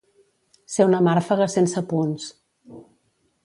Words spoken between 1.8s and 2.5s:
punts.